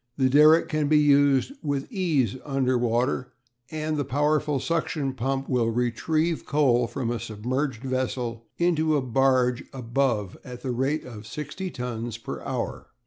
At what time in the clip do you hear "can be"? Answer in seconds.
0.67-0.97